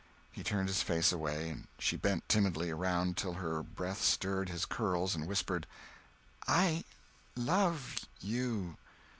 [0.31, 1.57] He turned his face away.
[1.77, 5.67] She bent timidly around till her breath stirred his curls and whispered,
[6.47, 8.77] "I—love—you!"